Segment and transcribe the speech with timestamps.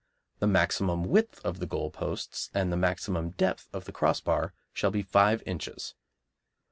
[0.39, 4.89] The maximum width of the goal posts and the maximum depth of the crossbar shall
[4.89, 5.93] be five inches.